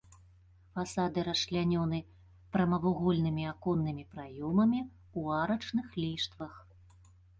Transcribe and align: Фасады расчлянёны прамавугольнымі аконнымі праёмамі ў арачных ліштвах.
Фасады 0.77 1.19
расчлянёны 1.27 1.99
прамавугольнымі 2.55 3.43
аконнымі 3.51 4.03
праёмамі 4.15 4.81
ў 4.87 5.21
арачных 5.41 5.87
ліштвах. 6.03 6.53